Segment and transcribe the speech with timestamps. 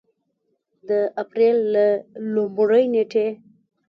[0.87, 0.89] د
[1.21, 1.85] اپرېل له
[2.33, 3.27] لومړۍ نېټې